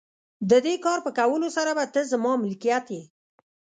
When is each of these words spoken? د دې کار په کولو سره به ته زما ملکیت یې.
د 0.49 0.51
دې 0.65 0.75
کار 0.85 0.99
په 1.05 1.11
کولو 1.19 1.47
سره 1.57 1.71
به 1.77 1.85
ته 1.93 2.01
زما 2.11 2.31
ملکیت 2.43 2.85
یې. 2.95 3.03